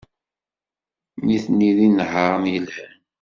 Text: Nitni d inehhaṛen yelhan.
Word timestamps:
Nitni 1.25 1.69
d 1.77 1.79
inehhaṛen 1.87 2.45
yelhan. 2.53 2.95